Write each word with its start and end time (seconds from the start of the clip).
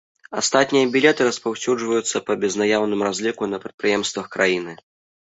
Астатнія 0.39 0.87
білеты 0.95 1.27
распаўсюджваюцца 1.29 2.23
па 2.31 2.39
безнаяўным 2.47 3.07
разліку 3.11 3.43
на 3.55 3.65
прадпрыемствах 3.69 4.25
краіны. 4.39 4.73